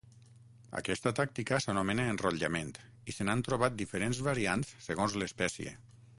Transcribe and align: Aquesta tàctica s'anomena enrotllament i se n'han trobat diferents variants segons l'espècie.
Aquesta 0.79 1.11
tàctica 1.19 1.59
s'anomena 1.65 2.07
enrotllament 2.13 2.73
i 2.81 3.15
se 3.17 3.29
n'han 3.29 3.45
trobat 3.49 3.79
diferents 3.83 4.25
variants 4.31 4.75
segons 4.89 5.21
l'espècie. 5.23 5.77